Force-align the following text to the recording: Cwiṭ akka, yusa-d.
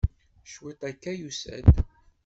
Cwiṭ 0.51 0.81
akka, 0.89 1.11
yusa-d. 1.19 1.75